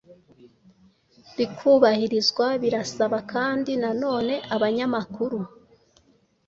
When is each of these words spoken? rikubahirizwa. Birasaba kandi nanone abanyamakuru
rikubahirizwa. 1.37 2.45
Birasaba 2.61 3.17
kandi 3.31 3.71
nanone 3.81 4.35
abanyamakuru 4.55 5.39